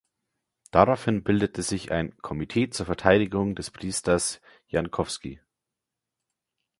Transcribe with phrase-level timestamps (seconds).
[0.71, 5.39] Daraufhin bildete sich ein "Komitee zur Verteidigung des Priesters Jankowski".